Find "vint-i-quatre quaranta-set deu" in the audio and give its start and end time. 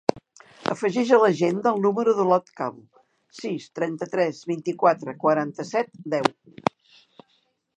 4.53-6.31